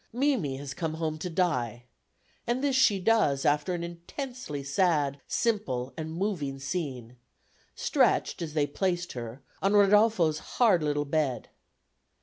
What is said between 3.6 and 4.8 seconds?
an intensely